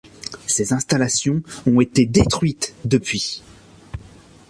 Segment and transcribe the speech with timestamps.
[0.47, 3.43] Ses installations ont été détruites depuis.